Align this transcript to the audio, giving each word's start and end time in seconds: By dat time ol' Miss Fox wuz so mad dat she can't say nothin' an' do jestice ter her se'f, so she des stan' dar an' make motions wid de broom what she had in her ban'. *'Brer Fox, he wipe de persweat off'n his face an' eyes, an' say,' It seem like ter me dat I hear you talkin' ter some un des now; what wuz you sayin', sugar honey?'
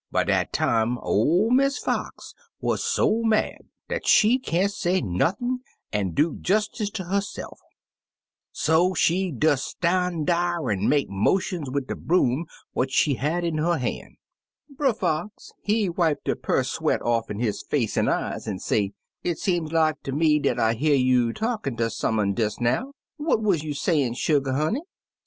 By 0.11 0.23
dat 0.23 0.51
time 0.51 0.97
ol' 0.97 1.51
Miss 1.51 1.77
Fox 1.77 2.33
wuz 2.59 2.77
so 2.83 3.21
mad 3.21 3.59
dat 3.87 4.07
she 4.07 4.39
can't 4.39 4.71
say 4.71 4.99
nothin' 4.99 5.59
an' 5.93 6.13
do 6.15 6.37
jestice 6.41 6.89
ter 6.89 7.03
her 7.03 7.21
se'f, 7.21 7.59
so 8.51 8.95
she 8.95 9.29
des 9.31 9.57
stan' 9.57 10.25
dar 10.25 10.71
an' 10.71 10.89
make 10.89 11.07
motions 11.07 11.69
wid 11.69 11.85
de 11.85 11.95
broom 11.95 12.47
what 12.73 12.89
she 12.89 13.13
had 13.13 13.43
in 13.43 13.59
her 13.59 13.77
ban'. 13.77 14.15
*'Brer 14.75 14.93
Fox, 14.93 15.51
he 15.61 15.87
wipe 15.87 16.23
de 16.23 16.35
persweat 16.35 17.03
off'n 17.03 17.37
his 17.37 17.61
face 17.61 17.95
an' 17.95 18.09
eyes, 18.09 18.47
an' 18.47 18.57
say,' 18.57 18.93
It 19.23 19.37
seem 19.37 19.65
like 19.67 20.01
ter 20.01 20.13
me 20.13 20.39
dat 20.39 20.59
I 20.59 20.73
hear 20.73 20.95
you 20.95 21.31
talkin' 21.31 21.77
ter 21.77 21.89
some 21.89 22.17
un 22.17 22.33
des 22.33 22.49
now; 22.59 22.93
what 23.17 23.39
wuz 23.43 23.57
you 23.61 23.75
sayin', 23.75 24.15
sugar 24.15 24.53
honey?' 24.53 24.81